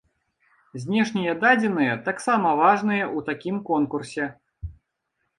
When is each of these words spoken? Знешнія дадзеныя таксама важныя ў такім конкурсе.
Знешнія 0.83 1.33
дадзеныя 1.43 1.97
таксама 2.07 2.53
важныя 2.61 3.03
ў 3.03 3.19
такім 3.29 3.55
конкурсе. 3.69 4.25